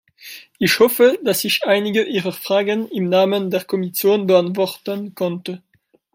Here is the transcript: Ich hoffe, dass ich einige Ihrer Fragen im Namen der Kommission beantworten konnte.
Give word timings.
Ich 0.57 0.79
hoffe, 0.79 1.19
dass 1.23 1.43
ich 1.43 1.63
einige 1.65 2.01
Ihrer 2.01 2.31
Fragen 2.31 2.87
im 2.89 3.07
Namen 3.07 3.51
der 3.51 3.63
Kommission 3.65 4.25
beantworten 4.25 5.13
konnte. 5.13 5.61